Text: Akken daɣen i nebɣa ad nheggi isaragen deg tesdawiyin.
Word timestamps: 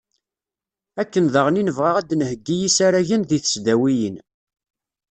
Akken 1.01 1.25
daɣen 1.33 1.59
i 1.61 1.63
nebɣa 1.63 1.91
ad 1.99 2.11
nheggi 2.15 2.55
isaragen 2.67 3.21
deg 3.29 3.41
tesdawiyin. 3.43 4.15